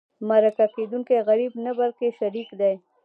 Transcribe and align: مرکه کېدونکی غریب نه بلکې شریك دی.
مرکه 0.29 0.65
کېدونکی 0.75 1.17
غریب 1.27 1.51
نه 1.65 1.71
بلکې 1.79 2.07
شریك 2.19 2.49
دی. 2.59 2.73